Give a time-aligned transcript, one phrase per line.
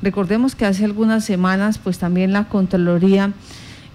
[0.00, 3.32] Recordemos que hace algunas semanas, pues también la Contraloría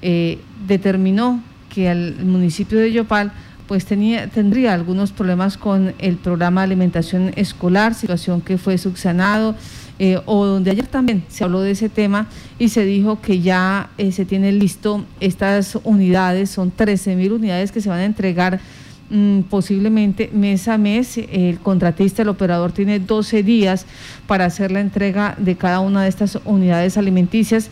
[0.02, 0.38] eh,
[0.68, 3.32] determinó que el municipio de Yopal
[3.70, 9.56] pues tenía, tendría algunos problemas con el programa de alimentación escolar, situación que fue subsanado,
[9.98, 12.28] eh, o donde ayer también se habló de ese tema
[12.60, 17.72] y se dijo que ya eh, se tiene listo estas unidades, son 13 mil unidades
[17.72, 18.60] que se van a entregar
[19.50, 21.18] posiblemente mes a mes.
[21.18, 23.86] El contratista, el operador, tiene 12 días
[24.28, 27.70] para hacer la entrega de cada una de estas unidades alimenticias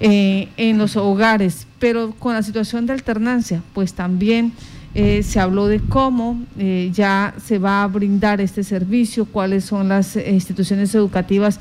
[0.00, 1.66] eh, en los hogares.
[1.78, 4.52] Pero con la situación de alternancia, pues también
[4.94, 9.88] eh, se habló de cómo eh, ya se va a brindar este servicio, cuáles son
[9.88, 11.60] las instituciones educativas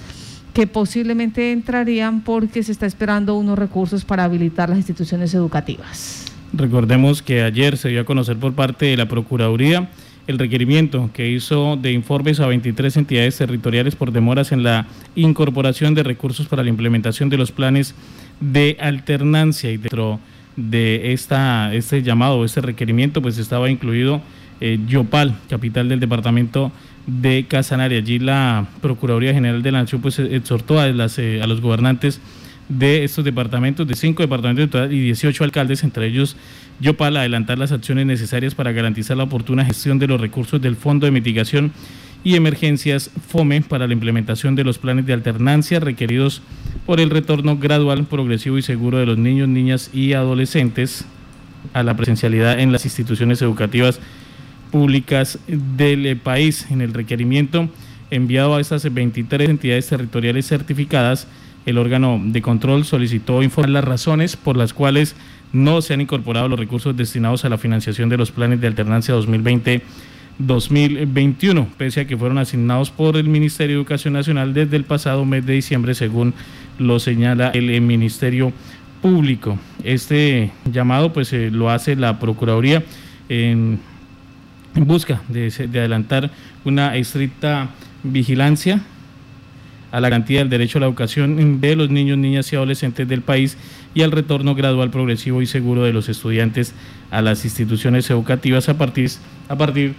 [0.53, 6.22] que posiblemente entrarían porque se está esperando unos recursos para habilitar las instituciones educativas.
[6.53, 9.89] Recordemos que ayer se dio a conocer por parte de la Procuraduría
[10.27, 14.85] el requerimiento que hizo de informes a 23 entidades territoriales por demoras en la
[15.15, 17.95] incorporación de recursos para la implementación de los planes
[18.39, 20.19] de alternancia y dentro
[20.55, 24.21] de esta, este llamado, este requerimiento, pues estaba incluido
[24.61, 26.71] eh, Yopal, capital del departamento
[27.07, 27.97] de Casanare.
[27.97, 32.21] Allí la Procuraduría General de la Nación pues exhortó a, las, eh, a los gobernantes
[32.69, 36.35] de estos departamentos, de cinco departamentos y 18 alcaldes, entre ellos
[36.79, 41.05] Yopal, adelantar las acciones necesarias para garantizar la oportuna gestión de los recursos del Fondo
[41.05, 41.71] de Mitigación
[42.23, 46.41] y Emergencias FOME para la implementación de los planes de alternancia requeridos
[46.85, 51.05] por el retorno gradual, progresivo y seguro de los niños, niñas y adolescentes
[51.73, 53.99] a la presencialidad en las instituciones educativas
[54.71, 56.67] públicas del país.
[56.71, 57.69] En el requerimiento
[58.09, 61.27] enviado a estas 23 entidades territoriales certificadas,
[61.65, 65.15] el órgano de control solicitó informar las razones por las cuales
[65.51, 69.15] no se han incorporado los recursos destinados a la financiación de los planes de alternancia
[69.15, 75.23] 2020-2021, pese a que fueron asignados por el Ministerio de Educación Nacional desde el pasado
[75.25, 76.33] mes de diciembre, según
[76.79, 78.51] lo señala el Ministerio
[79.01, 79.59] Público.
[79.83, 82.83] Este llamado pues eh, lo hace la Procuraduría
[83.29, 83.79] en,
[84.75, 86.31] busca de adelantar
[86.65, 87.69] una estricta
[88.03, 88.81] vigilancia
[89.93, 93.21] a la garantía del derecho a la educación de los niños, niñas y adolescentes del
[93.21, 93.57] país
[93.93, 96.73] y al retorno gradual, progresivo y seguro de los estudiantes
[97.11, 99.11] a las instituciones educativas a partir,
[99.49, 99.93] a partir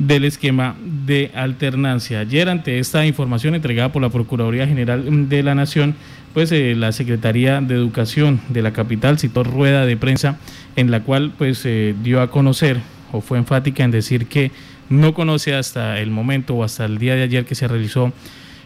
[0.00, 2.18] del esquema de alternancia.
[2.18, 5.94] Ayer, ante esta información entregada por la Procuraduría General de la Nación,
[6.34, 10.38] pues eh, la Secretaría de Educación de la capital citó rueda de prensa
[10.74, 12.78] en la cual pues eh, dio a conocer
[13.12, 14.50] o fue enfática en decir que
[14.88, 18.12] no conoce hasta el momento o hasta el día de ayer que se realizó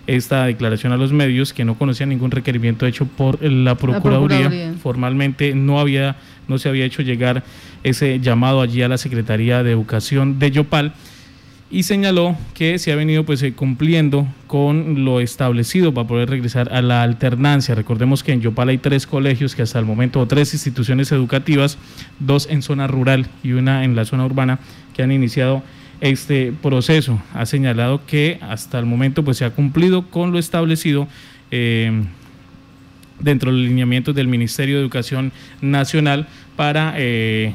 [0.07, 4.75] esta declaración a los medios que no conocía ningún requerimiento hecho por la Procuraduría.
[4.83, 6.17] Formalmente no había
[6.49, 7.45] no se había hecho llegar
[7.85, 10.93] ese llamado allí a la Secretaría de Educación de Yopal
[11.71, 16.73] y señaló que se ha venido pues eh, cumpliendo con lo establecido para poder regresar
[16.73, 17.77] a la alternancia.
[17.77, 21.79] Recordemos que en Yopal hay tres colegios que hasta el momento, o tres instituciones educativas,
[22.19, 24.59] dos en zona rural y una en la zona urbana,
[24.95, 25.63] que han iniciado
[26.01, 27.21] este proceso.
[27.35, 31.09] Ha señalado que hasta el momento pues, se ha cumplido con lo establecido
[31.51, 32.03] eh,
[33.19, 37.53] dentro de los lineamientos del Ministerio de Educación Nacional para eh,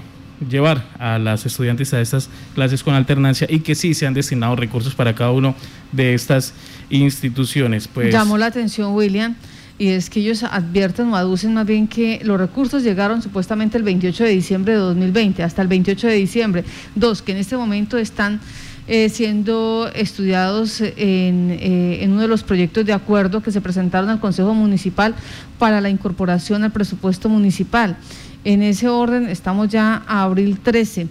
[0.50, 4.56] llevar a las estudiantes a estas clases con alternancia y que sí se han destinado
[4.56, 5.56] recursos para cada uno
[5.92, 6.54] de estas
[6.90, 7.88] instituciones.
[7.88, 9.36] Pues, Llamó la atención, William
[9.78, 13.84] y es que ellos advierten o aducen más bien que los recursos llegaron supuestamente el
[13.84, 16.64] 28 de diciembre de 2020, hasta el 28 de diciembre.
[16.96, 18.40] Dos, que en este momento están
[18.88, 24.10] eh, siendo estudiados en, eh, en, uno de los proyectos de acuerdo que se presentaron
[24.10, 25.14] al Consejo Municipal
[25.60, 27.98] para la incorporación al presupuesto municipal.
[28.46, 31.08] En ese orden estamos ya a abril 13.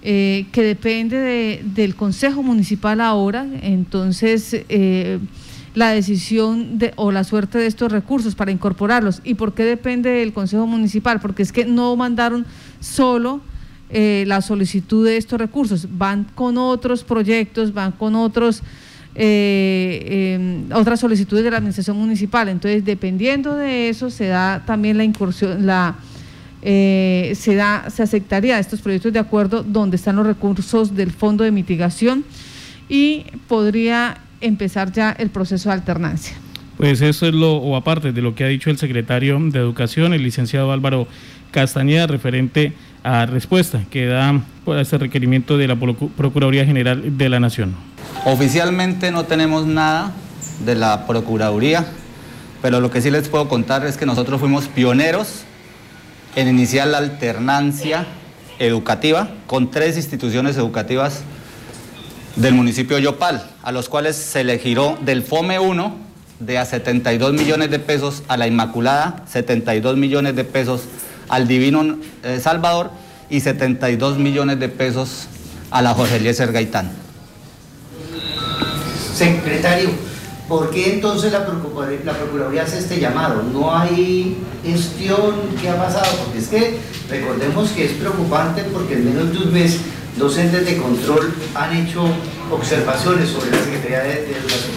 [0.00, 4.56] Eh, que depende del Consejo Municipal ahora, entonces
[5.78, 9.20] la decisión de, o la suerte de estos recursos para incorporarlos.
[9.22, 11.20] ¿Y por qué depende del Consejo Municipal?
[11.20, 12.46] Porque es que no mandaron
[12.80, 13.40] solo
[13.88, 18.62] eh, la solicitud de estos recursos, van con otros proyectos, van con otros...
[19.20, 22.48] Eh, em, otras solicitudes de la administración municipal.
[22.48, 25.96] Entonces, dependiendo de eso, se da también la incursión, la
[26.62, 31.42] eh, se da, se aceptaría estos proyectos de acuerdo donde están los recursos del fondo
[31.42, 32.24] de mitigación
[32.88, 36.36] y podría empezar ya el proceso de alternancia.
[36.76, 40.14] Pues eso es lo, o aparte de lo que ha dicho el secretario de Educación,
[40.14, 41.08] el licenciado Álvaro
[41.50, 47.40] Castañeda, referente a respuesta que da por este requerimiento de la Procuraduría General de la
[47.40, 47.74] Nación.
[48.24, 50.12] Oficialmente no tenemos nada
[50.64, 51.84] de la Procuraduría,
[52.62, 55.42] pero lo que sí les puedo contar es que nosotros fuimos pioneros
[56.36, 58.06] en iniciar la alternancia
[58.60, 61.22] educativa con tres instituciones educativas
[62.38, 65.96] del municipio Yopal, a los cuales se le giró del FOME 1
[66.38, 70.82] de a 72 millones de pesos a la Inmaculada, 72 millones de pesos
[71.28, 72.90] al Divino eh, Salvador
[73.28, 75.26] y 72 millones de pesos
[75.72, 76.90] a la Jorge Eliezer Gaitán.
[79.14, 79.90] Secretario,
[80.48, 83.42] ¿por qué entonces la, la Procuraduría hace este llamado?
[83.52, 85.34] ¿No hay gestión?
[85.60, 86.06] ¿Qué ha pasado?
[86.24, 86.78] Porque es que
[87.10, 89.80] recordemos que es preocupante porque en menos de un mes
[90.18, 92.04] docentes de control han hecho
[92.50, 94.72] observaciones sobre la Secretaría de, Educación.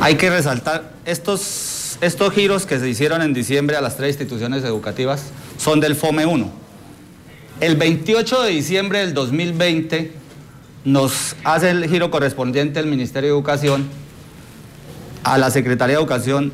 [0.00, 4.64] Hay que resaltar, estos, estos giros que se hicieron en diciembre a las tres instituciones
[4.64, 6.50] educativas son del FOME 1.
[7.60, 10.12] El 28 de diciembre del 2020
[10.84, 13.88] nos hace el giro correspondiente el Ministerio de Educación
[15.22, 16.52] a la Secretaría de Educación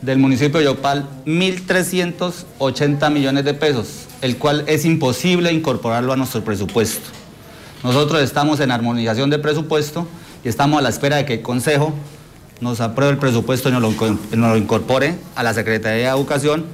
[0.00, 6.42] del municipio de Yopal 1.380 millones de pesos, el cual es imposible incorporarlo a nuestro
[6.42, 7.21] presupuesto.
[7.82, 10.06] Nosotros estamos en armonización de presupuesto
[10.44, 11.92] y estamos a la espera de que el Consejo
[12.60, 16.64] nos apruebe el presupuesto y nos lo, incorpore a la Secretaría de Educación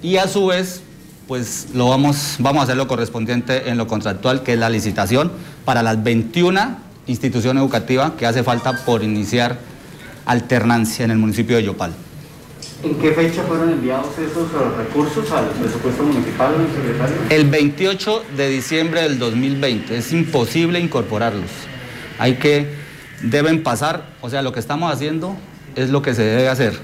[0.00, 0.82] y a su vez
[1.26, 5.32] pues lo vamos, vamos a hacer lo correspondiente en lo contractual, que es la licitación
[5.64, 6.76] para las 21
[7.06, 9.58] instituciones educativas que hace falta por iniciar
[10.26, 11.92] alternancia en el municipio de Yopal.
[12.82, 17.16] ¿En qué fecha fueron enviados esos eh, recursos al presupuesto municipal, secretario?
[17.30, 19.96] El 28 de diciembre del 2020.
[19.96, 21.50] Es imposible incorporarlos.
[22.18, 22.74] Hay que,
[23.22, 25.36] deben pasar, o sea, lo que estamos haciendo
[25.76, 26.78] es lo que se debe hacer.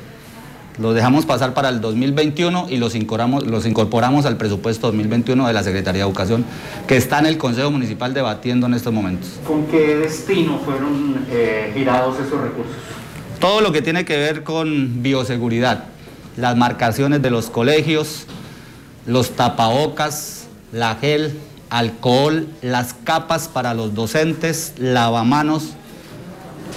[0.79, 5.53] Los dejamos pasar para el 2021 y los incorporamos, los incorporamos al presupuesto 2021 de
[5.53, 6.45] la Secretaría de Educación,
[6.87, 9.39] que está en el Consejo Municipal debatiendo en estos momentos.
[9.47, 12.77] ¿Con qué destino fueron eh, girados esos recursos?
[13.41, 15.85] Todo lo que tiene que ver con bioseguridad,
[16.37, 18.27] las marcaciones de los colegios,
[19.07, 21.39] los tapabocas, la gel,
[21.71, 25.71] alcohol, las capas para los docentes, lavamanos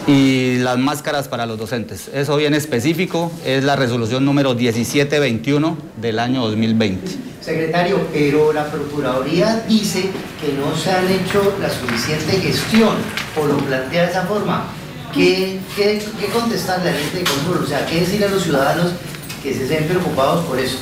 [0.07, 2.09] y las máscaras para los docentes.
[2.13, 7.11] Eso bien específico es la resolución número 1721 del año 2020.
[7.41, 12.95] Secretario, pero la Procuraduría dice que no se han hecho la suficiente gestión,
[13.37, 14.65] o lo plantea de esa forma.
[15.13, 17.63] ¿Qué, qué, qué contestarle a la gente de control?
[17.63, 18.91] O sea, ¿qué decirle a los ciudadanos
[19.43, 20.77] que se estén preocupados por eso?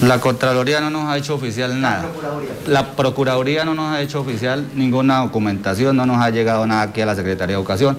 [0.00, 2.06] La Contraloría no nos ha hecho oficial nada.
[2.66, 3.64] La Procuraduría.
[3.64, 7.14] no nos ha hecho oficial ninguna documentación, no nos ha llegado nada aquí a la
[7.14, 7.98] Secretaría de Educación.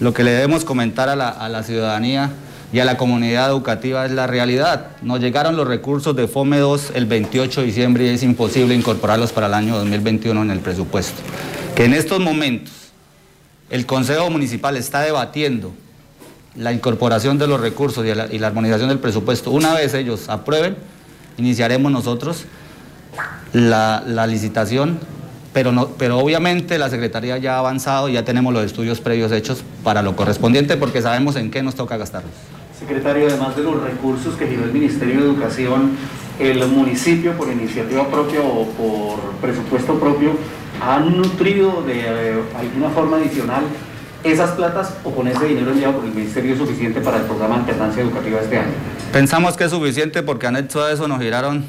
[0.00, 2.30] Lo que le debemos comentar a la, a la ciudadanía
[2.72, 4.88] y a la comunidad educativa es la realidad.
[5.00, 9.32] Nos llegaron los recursos de FOME 2 el 28 de diciembre y es imposible incorporarlos
[9.32, 11.20] para el año 2021 en el presupuesto.
[11.74, 12.87] Que en estos momentos
[13.70, 15.72] el Consejo Municipal está debatiendo
[16.54, 19.50] la incorporación de los recursos y la, armonización del presupuesto.
[19.50, 20.76] Una vez ellos aprueben,
[21.36, 22.44] iniciaremos nosotros
[23.52, 24.98] la, licitación,
[25.52, 30.02] pero, pero obviamente la Secretaría ya ha avanzado ya tenemos los estudios previos hechos para
[30.02, 32.32] lo correspondiente porque sabemos en qué nos toca gastarlos.
[32.78, 35.92] Secretario, además de los recursos que giró el Ministerio de Educación,
[36.38, 40.30] el municipio por iniciativa propia o por presupuesto propio
[40.80, 43.64] han nutrido de alguna forma adicional
[44.24, 47.56] esas platas o con ese dinero enviado por el Ministerio es suficiente para el programa
[47.56, 48.72] de alternancia educativa este año?
[49.12, 51.64] Pensamos que es suficiente porque han hecho eso, nos giraron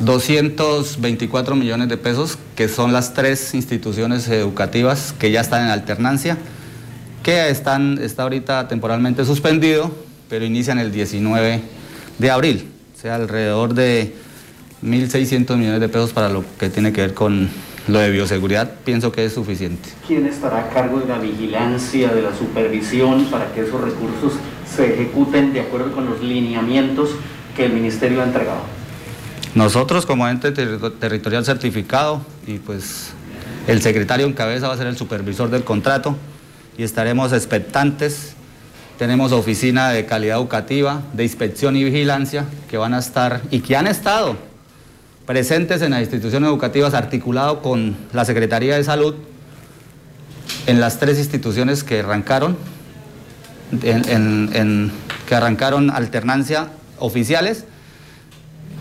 [0.00, 5.70] 224 eh, millones de pesos, que son las tres instituciones educativas que ya están en
[5.70, 6.38] alternancia,
[7.22, 9.90] que están, está ahorita temporalmente suspendido,
[10.30, 11.60] pero inician el 19
[12.18, 14.14] de abril, o sea, alrededor de
[14.82, 17.48] 1.600 millones de pesos para lo que tiene que ver con
[17.88, 19.88] lo de bioseguridad, pienso que es suficiente.
[20.06, 24.34] ¿Quién estará a cargo de la vigilancia, de la supervisión para que esos recursos
[24.70, 27.10] se ejecuten de acuerdo con los lineamientos
[27.56, 28.60] que el Ministerio ha entregado?
[29.54, 33.12] Nosotros como ente territorial certificado y pues
[33.66, 36.16] el secretario en cabeza va a ser el supervisor del contrato
[36.76, 38.34] y estaremos expectantes.
[38.98, 43.76] Tenemos oficina de calidad educativa, de inspección y vigilancia que van a estar y que
[43.76, 44.47] han estado
[45.28, 49.14] presentes en las instituciones educativas, articulado con la Secretaría de Salud,
[50.66, 52.56] en las tres instituciones que arrancaron,
[53.82, 57.66] que arrancaron alternancia oficiales,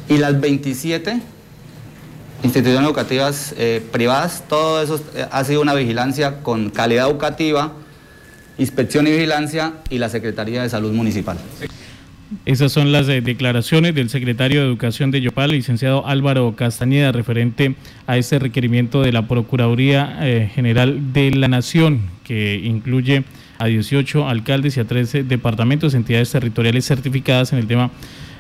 [0.08, 1.20] y las 27
[2.44, 7.74] instituciones educativas eh, privadas, todo eso eh, ha sido una vigilancia con calidad educativa,
[8.58, 11.38] inspección y vigilancia y la Secretaría de Salud Municipal.
[12.46, 17.76] Esas son las eh, declaraciones del secretario de Educación de Yopal, licenciado Álvaro Castañeda, referente
[18.06, 23.24] a este requerimiento de la Procuraduría eh, General de la Nación, que incluye
[23.60, 27.92] a 18 alcaldes y a 13 departamentos, entidades territoriales certificadas en el tema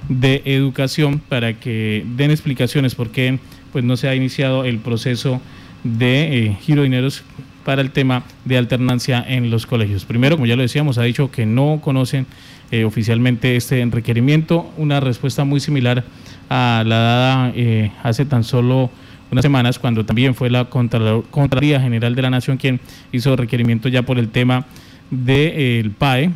[0.09, 3.39] de educación, para que den explicaciones por qué
[3.71, 5.41] pues, no se ha iniciado el proceso
[5.85, 7.23] de eh, giro de dineros
[7.63, 10.05] para el tema de alternancia en los colegios.
[10.05, 12.25] Primero, como ya lo decíamos, ha dicho que no conocen
[12.71, 16.03] eh, oficialmente este requerimiento, una respuesta muy similar
[16.49, 18.89] a la dada eh, hace tan solo
[19.31, 22.79] unas semanas cuando también fue la Contraloría General de la Nación quien
[23.11, 24.65] hizo requerimiento ya por el tema
[25.11, 26.31] del PAE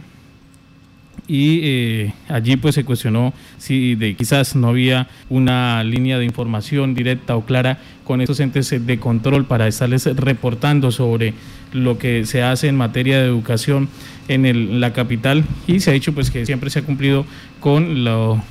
[1.28, 6.94] y eh, allí pues se cuestionó si de quizás no había una línea de información
[6.94, 11.34] directa o clara con estos entes de control para estarles reportando sobre
[11.72, 13.88] lo que se hace en materia de educación
[14.28, 15.46] en la capital.
[15.68, 17.26] Y se ha dicho pues que siempre se ha cumplido
[17.60, 18.44] con lo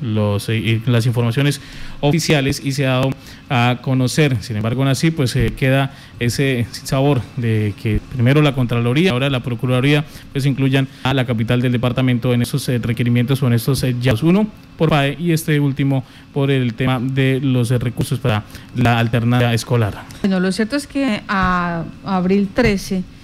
[0.00, 1.60] los, eh, las informaciones
[2.00, 3.10] oficiales y se ha dado
[3.48, 4.36] a conocer.
[4.42, 9.30] Sin embargo, aún así, pues se queda ese sabor de que primero la Contraloría, ahora
[9.30, 13.52] la Procuraduría, pues incluyan a la capital del departamento en esos eh, requerimientos o en
[13.52, 18.18] estos eh, ya Uno por PAE y este último por el tema de los recursos
[18.18, 20.04] para la alternancia escolar.
[20.22, 23.15] Bueno, lo cierto es que a abril 13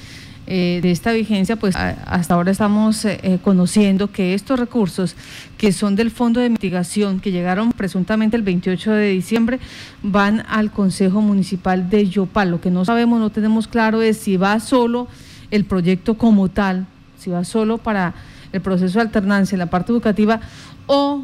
[0.49, 5.15] eh, de esta vigencia, pues hasta ahora estamos eh, eh, conociendo que estos recursos
[5.57, 9.61] que son del Fondo de Mitigación, que llegaron presuntamente el 28 de diciembre,
[10.03, 12.51] van al Consejo Municipal de Yopal.
[12.51, 15.07] Lo que no sabemos, no tenemos claro es si va solo
[15.53, 16.87] el proyecto como tal,
[17.19, 18.13] si va solo para
[18.53, 20.41] el proceso de alternancia en la parte educativa
[20.87, 21.23] o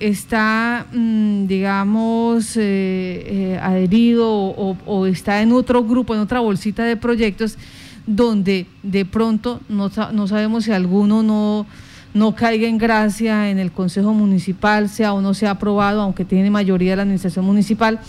[0.00, 7.56] está, mm, digamos, adherido o, está en otro grupo, en otra bolsita de proyectos
[8.08, 11.66] donde de pronto no, no sabemos si alguno no,
[12.14, 16.50] no caiga en gracia en el Consejo Municipal, sea o no sea aprobado, aunque tiene
[16.50, 18.00] mayoría la Administración Municipal,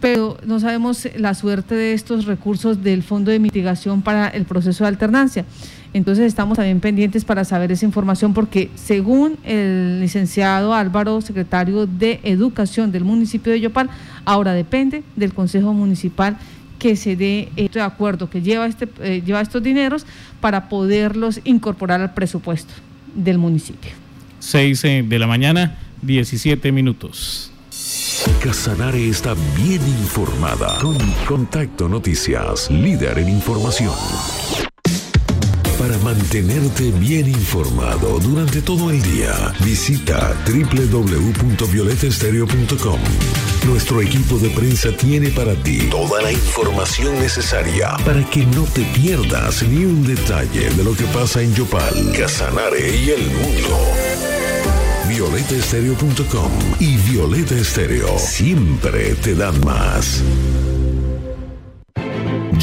[0.00, 4.84] pero no sabemos la suerte de estos recursos del Fondo de Mitigación para el proceso
[4.84, 5.44] de alternancia.
[5.92, 12.18] Entonces estamos también pendientes para saber esa información porque según el licenciado Álvaro, secretario de
[12.24, 13.90] Educación del municipio de Yopal,
[14.24, 16.38] ahora depende del Consejo Municipal
[16.84, 20.04] que se dé este acuerdo que lleva, este, eh, lleva estos dineros
[20.42, 22.74] para poderlos incorporar al presupuesto
[23.14, 23.92] del municipio.
[24.40, 27.50] 6 eh, de la mañana, 17 minutos.
[28.42, 33.94] Casanare está bien informada con Contacto Noticias, líder en información.
[35.84, 43.00] Para mantenerte bien informado durante todo el día, visita www.violetestereo.com.
[43.66, 48.80] Nuestro equipo de prensa tiene para ti toda la información necesaria para que no te
[48.94, 53.78] pierdas ni un detalle de lo que pasa en Yopal, Casanare y el mundo.
[55.06, 56.50] VioletaEstereo.com
[56.80, 60.22] y Violeta Estéreo siempre te dan más.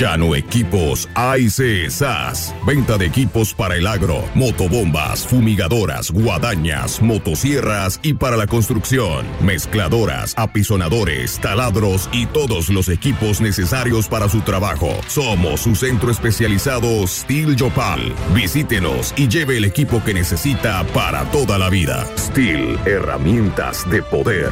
[0.02, 2.56] Llano Equipos AIC SAS.
[2.66, 9.28] Venta de equipos para el agro, motobombas, fumigadoras, guadañas, motosierras y para la construcción.
[9.42, 14.90] Mezcladoras, apisonadores, taladros y todos los equipos necesarios para su trabajo.
[15.06, 18.12] Somos su centro especializado Steel Yopal.
[18.34, 22.08] Visítenos y lleve el equipo que necesita para toda la vida.
[22.18, 24.50] Steel, herramientas de poder.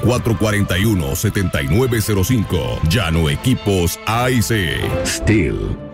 [0.00, 2.80] 313-441-7905.
[2.88, 4.80] Llano Equipos AIC.
[5.04, 5.87] Steel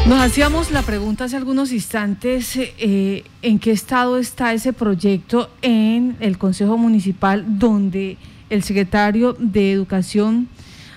[0.09, 6.17] Nos hacíamos la pregunta hace algunos instantes, eh, ¿en qué estado está ese proyecto en
[6.19, 8.17] el Consejo Municipal donde
[8.51, 10.49] el secretario de Educación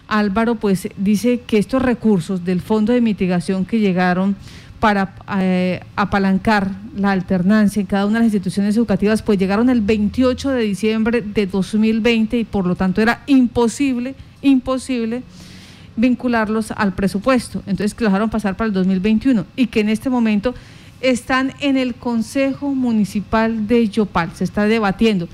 [0.08, 4.36] Álvaro, pues dice que estos recursos del fondo de mitigación que llegaron
[4.82, 9.80] para eh, apalancar la alternancia en cada una de las instituciones educativas, pues llegaron el
[9.80, 15.24] 28 de diciembre de 2020 y por lo tanto era imposible, imposible
[15.96, 17.62] vincularlos al presupuesto.
[17.68, 20.56] Entonces que lo dejaron pasar para el 2021 y que en este momento
[21.00, 25.30] están en el Consejo Municipal de Yopal, se está debatiendo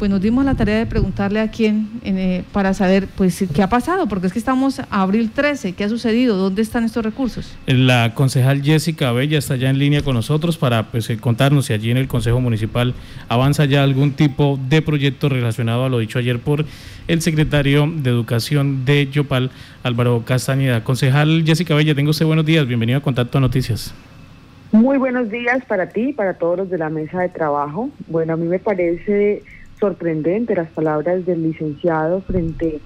[0.00, 3.68] pues nos dimos la tarea de preguntarle a quién eh, para saber pues qué ha
[3.68, 6.38] pasado, porque es que estamos a abril 13, ¿qué ha sucedido?
[6.38, 7.54] ¿Dónde están estos recursos?
[7.66, 11.74] La concejal Jessica Bella está ya en línea con nosotros para pues, eh, contarnos si
[11.74, 12.94] allí en el Consejo Municipal
[13.28, 16.64] avanza ya algún tipo de proyecto relacionado a lo dicho ayer por
[17.06, 19.50] el secretario de Educación de Yopal,
[19.82, 20.82] Álvaro Castañeda.
[20.82, 23.92] Concejal Jessica Bella, tengo usted buenos días, bienvenido a Contacto Noticias.
[24.72, 27.90] Muy buenos días para ti y para todos los de la mesa de trabajo.
[28.06, 29.42] Bueno, a mí me parece
[29.80, 32.80] sorprendente las palabras del licenciado frente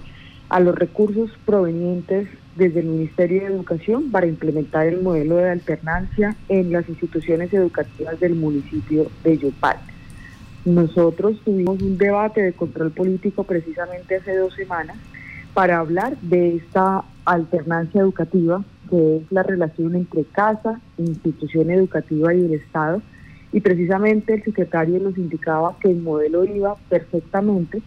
[0.49, 6.35] a los recursos provenientes desde el Ministerio de Educación para implementar el modelo de alternancia
[6.47, 9.77] en las instituciones educativas del municipio de Yopal.
[10.63, 14.97] Nosotros tuvimos un debate de control político precisamente hace dos semanas
[15.53, 22.45] para hablar de esta alternancia educativa, que es la relación entre casa, institución educativa y
[22.45, 23.01] el Estado,
[23.55, 27.81] y precisamente el secretario nos indicaba que el modelo iba perfectamente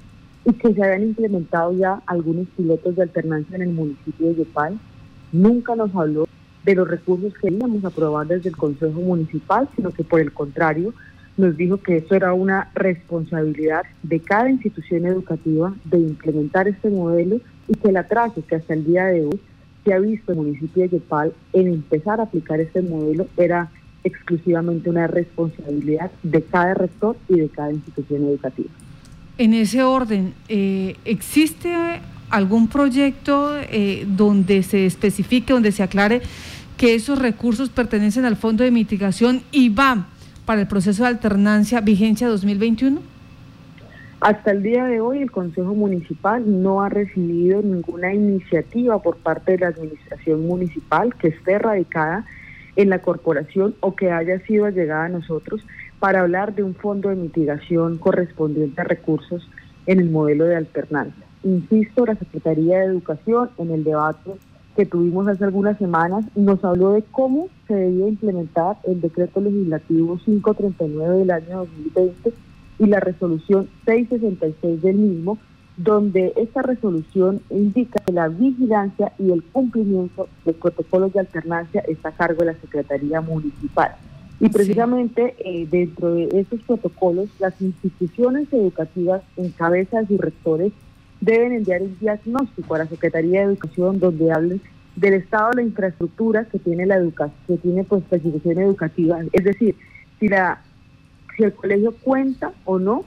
[0.46, 4.78] y que se habían implementado ya algunos pilotos de alternancia en el municipio de Yopal.
[5.30, 6.26] Nunca nos habló
[6.64, 10.32] de los recursos que íbamos a aprobar desde el Consejo Municipal, sino que por el
[10.32, 10.94] contrario
[11.36, 17.42] nos dijo que eso era una responsabilidad de cada institución educativa de implementar este modelo
[17.68, 19.38] y que el atraso que hasta el día de hoy
[19.84, 23.70] se ha visto en el municipio de Yopal en empezar a aplicar este modelo era
[24.04, 28.70] exclusivamente una responsabilidad de cada rector y de cada institución educativa.
[29.38, 31.74] En ese orden, eh, ¿existe
[32.30, 36.22] algún proyecto eh, donde se especifique, donde se aclare
[36.76, 40.06] que esos recursos pertenecen al Fondo de Mitigación y van
[40.44, 43.00] para el proceso de alternancia vigencia 2021?
[44.20, 49.52] Hasta el día de hoy el Consejo Municipal no ha recibido ninguna iniciativa por parte
[49.52, 52.26] de la Administración Municipal que esté radicada
[52.76, 55.62] en la corporación o que haya sido allegada a nosotros
[55.98, 59.48] para hablar de un fondo de mitigación correspondiente a recursos
[59.86, 61.24] en el modelo de alternancia.
[61.42, 64.32] Insisto, la Secretaría de Educación en el debate
[64.76, 70.18] que tuvimos hace algunas semanas nos habló de cómo se debía implementar el decreto legislativo
[70.24, 72.32] 539 del año 2020
[72.78, 75.36] y la resolución 666 del mismo,
[75.78, 82.08] donde esta resolución indica que la vigilancia y el cumplimiento de protocolos de alternancia está
[82.08, 83.92] a cargo de la Secretaría Municipal.
[84.40, 90.72] Y precisamente eh, dentro de esos protocolos, las instituciones educativas en cabeza de sus rectores
[91.20, 94.60] deben enviar un diagnóstico a la Secretaría de Educación donde hablen
[94.96, 99.20] del estado de la infraestructura que tiene la educación, que tiene pues la institución educativa,
[99.32, 99.76] es decir,
[100.18, 100.60] si la
[101.36, 103.04] si el colegio cuenta o no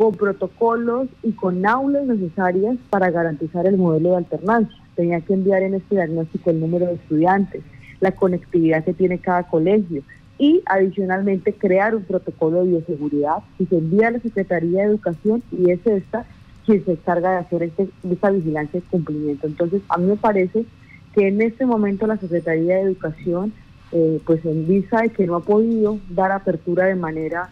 [0.00, 4.74] con protocolos y con aulas necesarias para garantizar el modelo de alternancia.
[4.96, 7.62] Tenía que enviar en este diagnóstico el número de estudiantes,
[8.00, 10.02] la conectividad que tiene cada colegio
[10.38, 15.42] y adicionalmente crear un protocolo de bioseguridad y se envía a la Secretaría de Educación
[15.52, 16.24] y es esta
[16.64, 19.48] quien se encarga de hacer este, esta vigilancia y cumplimiento.
[19.48, 20.64] Entonces, a mí me parece
[21.14, 23.52] que en este momento la Secretaría de Educación,
[23.92, 27.50] eh, pues en vista de que no ha podido dar apertura de manera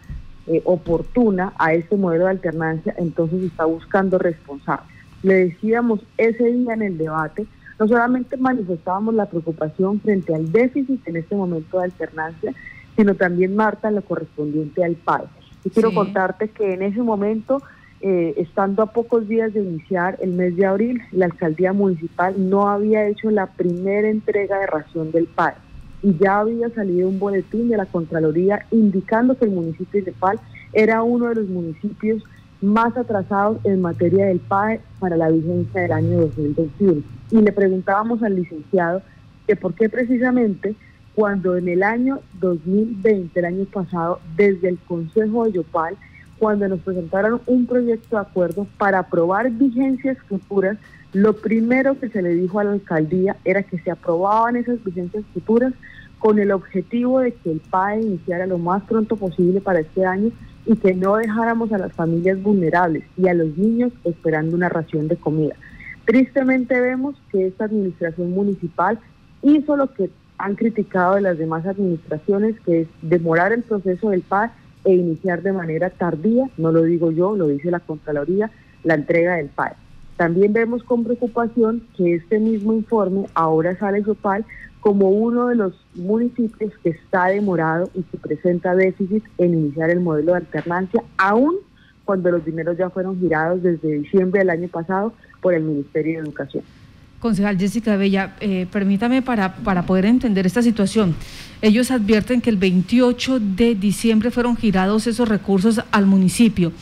[0.49, 4.89] eh, oportuna a este modelo de alternancia, entonces está buscando responsables.
[5.23, 7.47] Le decíamos ese día en el debate,
[7.79, 12.55] no solamente manifestábamos la preocupación frente al déficit en este momento de alternancia,
[12.97, 15.25] sino también, Marta, lo correspondiente al PAE.
[15.65, 17.63] Y quiero contarte que en ese momento,
[18.01, 22.69] eh, estando a pocos días de iniciar el mes de abril, la alcaldía municipal no
[22.69, 25.68] había hecho la primera entrega de ración del PAE
[26.03, 30.39] y ya había salido un boletín de la Contraloría indicando que el municipio de Pal
[30.73, 32.23] era uno de los municipios
[32.61, 37.03] más atrasados en materia del PAE para la vigencia del año 2021.
[37.31, 39.03] Y le preguntábamos al licenciado
[39.47, 40.75] que por qué precisamente
[41.15, 45.97] cuando en el año 2020, el año pasado, desde el Consejo de Yopal,
[46.39, 50.79] cuando nos presentaron un proyecto de acuerdo para aprobar vigencias futuras,
[51.19, 55.25] lo primero que se le dijo a la alcaldía era que se aprobaban esas vigencias
[55.35, 55.73] futuras
[56.21, 60.31] con el objetivo de que el PAE iniciara lo más pronto posible para este año
[60.65, 65.09] y que no dejáramos a las familias vulnerables y a los niños esperando una ración
[65.09, 65.57] de comida.
[66.05, 69.01] Tristemente vemos que esta administración municipal
[69.43, 74.23] hizo lo que han criticado de las demás administraciones, que es demorar el proceso del
[74.23, 74.51] PAE
[74.85, 78.53] e iniciar de manera tardía, no lo digo yo, lo dice la Contraloría,
[78.85, 79.88] la entrega del PAE.
[80.19, 84.45] También vemos con preocupación que este mismo informe ahora sale Yopal
[84.81, 90.01] como uno de los municipios que está demorado y que presenta déficit en iniciar el
[90.01, 91.55] modelo de alternancia, aún
[92.05, 96.27] cuando los dineros ya fueron girados desde diciembre del año pasado por el Ministerio de
[96.27, 96.65] Educación.
[97.21, 101.15] Concejal Jessica Bella, eh, permítame para, para poder entender esta situación.
[101.63, 106.73] Ellos advierten que el 28 de diciembre fueron girados esos recursos al municipio.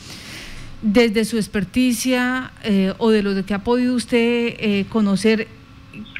[0.81, 5.47] Desde su experticia eh, o de lo que ha podido usted eh, conocer,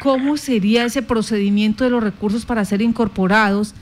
[0.01, 3.75] ¿cómo sería ese procedimiento de los recursos para ser incorporados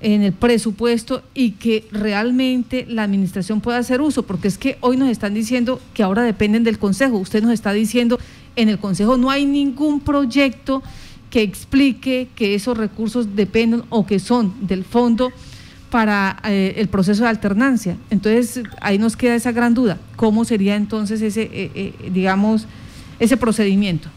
[0.00, 4.22] en el presupuesto y que realmente la administración pueda hacer uso?
[4.22, 7.18] Porque es que hoy nos están diciendo que ahora dependen del Consejo.
[7.18, 8.18] Usted nos está diciendo
[8.56, 10.82] en el Consejo no hay ningún proyecto
[11.28, 15.30] que explique que esos recursos dependen o que son del fondo
[15.96, 17.96] para eh, el proceso de alternancia.
[18.10, 19.96] Entonces, ahí nos queda esa gran duda.
[20.16, 22.68] ¿Cómo sería entonces ese, eh, eh, digamos,
[23.18, 24.10] ese procedimiento?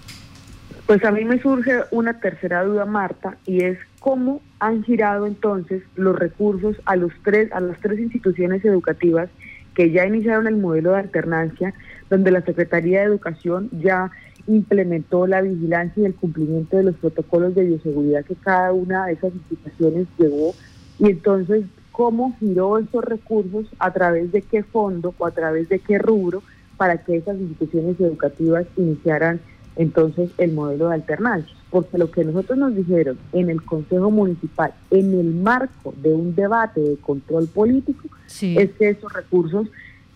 [0.87, 5.81] Pues a mí me surge una tercera duda, Marta, y es cómo han girado entonces
[5.95, 9.29] los recursos a los tres, a las tres instituciones educativas
[9.73, 11.73] que ya iniciaron el modelo de alternancia,
[12.09, 14.11] donde la Secretaría de Educación ya
[14.47, 19.13] implementó la vigilancia y el cumplimiento de los protocolos de bioseguridad que cada una de
[19.13, 20.53] esas instituciones llevó
[20.99, 25.79] y entonces cómo giró esos recursos, a través de qué fondo o a través de
[25.79, 26.41] qué rubro
[26.77, 29.41] para que esas instituciones educativas iniciaran
[29.75, 31.53] entonces el modelo de alternancia.
[31.69, 36.35] Porque lo que nosotros nos dijeron en el Consejo Municipal, en el marco de un
[36.35, 39.67] debate de control político, es que esos recursos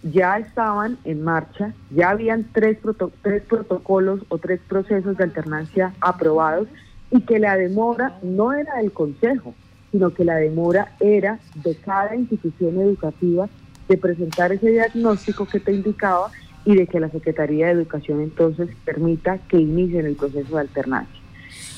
[0.04, 2.78] ya estaban en marcha, ya habían tres,
[3.22, 6.67] tres protocolos o tres procesos de alternancia aprobados
[7.12, 9.54] y que la demora no era del Consejo,
[9.93, 13.47] sino que la demora era de cada institución educativa
[13.88, 16.32] de presentar ese diagnóstico que te indicaba
[16.65, 21.21] y de que la Secretaría de Educación entonces permita que inicien el proceso de alternancia.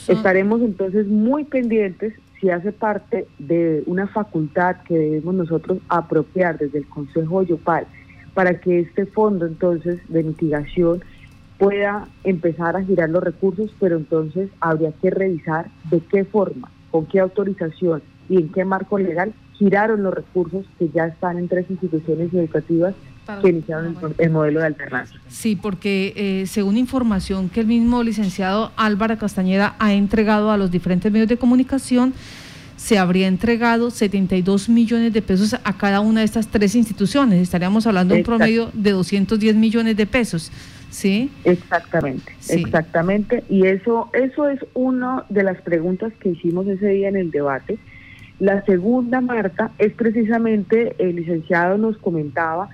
[0.07, 6.77] Estaremos entonces muy pendientes si hace parte de una facultad que debemos nosotros apropiar desde
[6.77, 7.85] el Consejo Yopal
[8.33, 11.03] para que este fondo entonces de mitigación
[11.57, 17.07] pueda empezar a girar los recursos, pero entonces habría que revisar de qué forma con
[17.07, 21.65] qué autorización y en qué marco legal giraron los recursos que ya están en tres
[21.69, 22.95] instituciones educativas
[23.41, 25.19] que iniciaron el, modelo de alternancia.
[25.27, 30.71] Sí, porque eh, según información que el mismo licenciado Álvaro Castañeda ha entregado a los
[30.71, 32.13] diferentes medios de comunicación,
[32.77, 37.41] se habría entregado 72 millones de pesos a cada una de estas tres instituciones.
[37.41, 40.49] Estaríamos hablando de un promedio de 210 millones de pesos.
[40.95, 41.29] ¿Sí?
[41.43, 43.43] Exactamente, exactamente.
[43.49, 47.77] Y eso, eso es una de las preguntas que hicimos ese día en el debate.
[48.39, 52.69] La segunda, Marta, es precisamente, el licenciado nos comentaba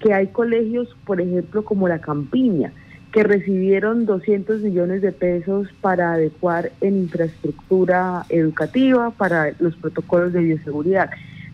[0.00, 2.72] que hay colegios, por ejemplo, como la Campiña,
[3.12, 10.40] que recibieron 200 millones de pesos para adecuar en infraestructura educativa, para los protocolos de
[10.40, 11.10] bioseguridad.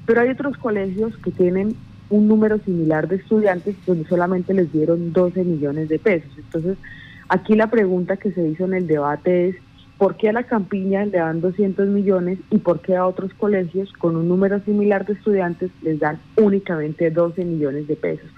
[0.07, 1.75] Pero hay otros colegios que tienen
[2.13, 6.31] un número similar de estudiantes donde solamente les dieron 12 millones de pesos.
[6.37, 6.77] Entonces,
[7.29, 9.57] aquí la pregunta que se hizo en el debate es,
[9.97, 13.91] ¿por qué a la Campiña le dan 200 millones y por qué a otros colegios
[13.95, 18.29] con un número similar de estudiantes les dan únicamente 12 millones de pesos?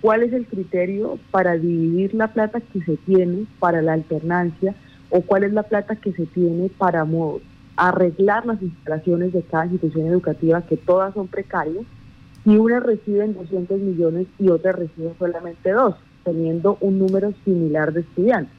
[0.00, 4.74] ¿Cuál es el criterio para dividir la plata que se tiene para la alternancia
[5.10, 7.06] o cuál es la plata que se tiene para
[7.76, 11.84] arreglar las instalaciones de cada institución educativa que todas son precarias?
[12.44, 18.00] Y unas reciben 200 millones y otras reciben solamente dos, teniendo un número similar de
[18.00, 18.54] estudiantes.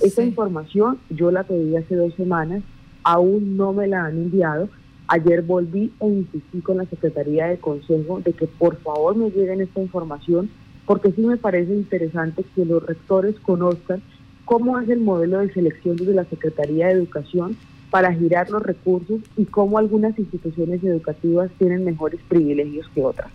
[0.00, 2.62] Esa información yo la pedí hace dos semanas,
[3.02, 4.68] aún no me la han enviado.
[5.08, 9.60] Ayer volví e insistí con la Secretaría de Consejo de que por favor me lleguen
[9.60, 10.48] esta información,
[10.86, 14.02] porque sí me parece interesante que los rectores conozcan
[14.44, 17.56] cómo es el modelo de selección desde la Secretaría de Educación
[17.90, 23.30] para girar los recursos y cómo algunas instituciones educativas tienen mejores privilegios que otras.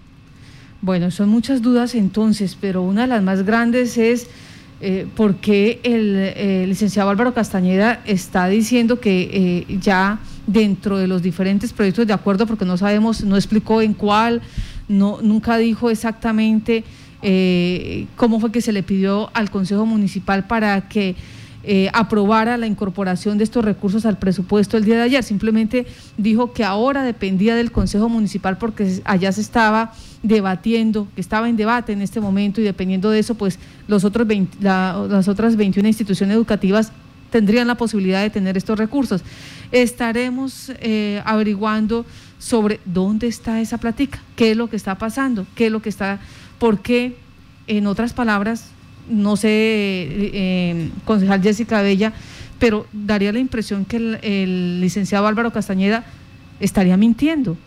[0.81, 4.29] Bueno, son muchas dudas entonces, pero una de las más grandes es
[4.81, 11.21] eh, por qué el licenciado Álvaro Castañeda está diciendo que eh, ya dentro de los
[11.21, 14.41] diferentes proyectos de acuerdo, porque no sabemos, no explicó en cuál,
[14.87, 16.83] no, nunca dijo exactamente
[17.21, 21.15] eh, cómo fue que se le pidió al Consejo Municipal para que
[21.67, 25.23] eh, aprobara la incorporación de estos recursos al presupuesto el día de ayer.
[25.23, 31.49] Simplemente dijo que ahora dependía del Consejo Municipal porque allá se estaba debatiendo, que estaba
[31.49, 34.27] en debate en este momento y dependiendo de eso, pues los otros
[34.59, 36.91] las otras 21 instituciones educativas
[37.31, 39.21] tendrían la posibilidad de tener estos recursos.
[39.71, 42.05] Estaremos eh, averiguando
[42.37, 45.89] sobre dónde está esa plática, qué es lo que está pasando, qué es lo que
[45.89, 46.19] está,
[46.59, 47.17] por qué,
[47.67, 48.69] en otras palabras,
[49.09, 52.13] no sé, eh, concejal Jessica Bella,
[52.59, 56.03] pero daría la impresión que el, licenciado Álvaro Castañeda
[56.59, 57.57] estaría mintiendo.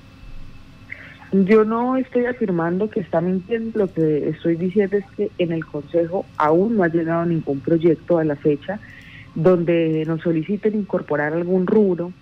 [1.30, 5.64] Yo no estoy afirmando que está mintiendo, lo que estoy diciendo es que en el
[5.66, 8.80] Consejo aún no ha llegado ningún proyecto a la fecha
[9.34, 12.12] donde nos soliciten incorporar algún rubro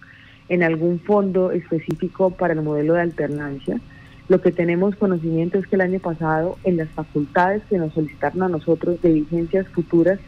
[0.49, 3.81] en algún fondo específico para el modelo de alternancia.
[4.29, 8.43] Lo que tenemos conocimiento es que el año pasado en las facultades que nos solicitaron
[8.43, 10.19] a nosotros de vigencias futuras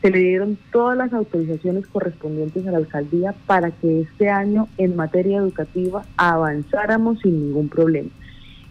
[0.00, 4.94] se le dieron todas las autorizaciones correspondientes a la alcaldía para que este año en
[4.94, 8.10] materia educativa avanzáramos sin ningún problema.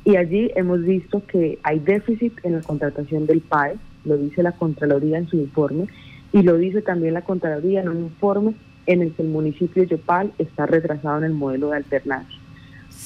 [0.06, 4.54] Y allí hemos visto que hay déficit en la contratación del PAE, lo dice la
[4.54, 5.88] Contraloría en su informe,
[6.32, 8.54] y lo dice también la Contraloría en un informe
[8.86, 12.40] en el que el municipio de Yopal está retrasado en el modelo de alternancia.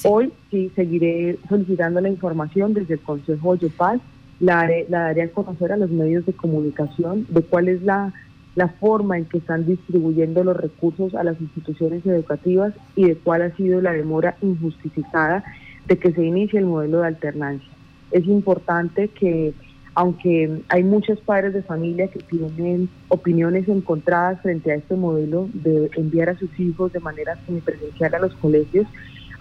[0.04, 4.00] Hoy sí seguiré solicitando la información desde el Consejo de Yopal,
[4.40, 8.12] la, la daré a conocer a los medios de comunicación de cuál es la,
[8.54, 13.42] la forma en que están distribuyendo los recursos a las instituciones educativas y de cuál
[13.42, 15.44] ha sido la demora injustificada
[15.86, 17.68] de que se inicie el modelo de alternancia.
[18.10, 19.54] Es importante que
[19.94, 25.90] aunque hay muchos padres de familia que tienen opiniones encontradas frente a este modelo de
[25.96, 28.86] enviar a sus hijos de manera semipresencial a los colegios,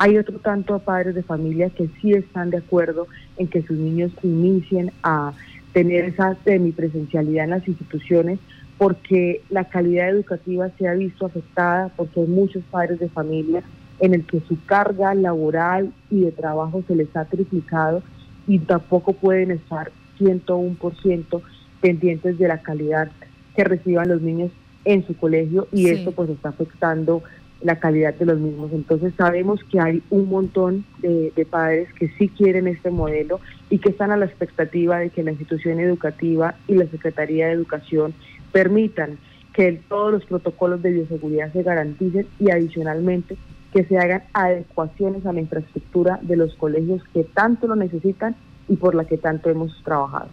[0.01, 3.05] hay otro tanto padres de familia que sí están de acuerdo
[3.37, 5.33] en que sus niños inicien a
[5.73, 8.39] tener esa semipresencialidad en las instituciones
[8.79, 13.61] porque la calidad educativa se ha visto afectada porque hay muchos padres de familia
[13.99, 18.01] en el que su carga laboral y de trabajo se les ha triplicado
[18.47, 21.41] y tampoco pueden estar 101%
[21.79, 23.11] pendientes de la calidad
[23.55, 24.49] que reciban los niños
[24.83, 27.21] en su colegio y esto pues está afectando
[27.63, 28.71] la calidad de los mismos.
[28.73, 33.89] Entonces sabemos que hay un montón de, padres que sí quieren este modelo y que
[33.89, 38.13] están a la expectativa de que la institución educativa y la Secretaría de Educación
[38.51, 39.17] permitan
[39.53, 43.37] que todos los protocolos de bioseguridad se garanticen y adicionalmente
[43.73, 48.35] que se hagan adecuaciones a la infraestructura de los colegios que tanto lo necesitan
[48.67, 50.29] y por la que tanto hemos trabajado.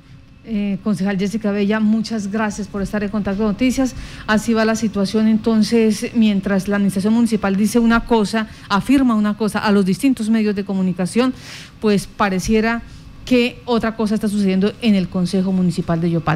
[0.50, 3.94] Eh, concejal Jessica Bella, muchas gracias por estar en contacto con Noticias.
[4.26, 9.58] Así va la situación entonces, mientras la administración municipal dice una cosa, afirma una cosa
[9.58, 11.34] a los distintos medios de comunicación,
[11.82, 12.80] pues pareciera
[13.26, 16.26] que otra cosa está sucediendo en el Consejo Municipal de Yopal.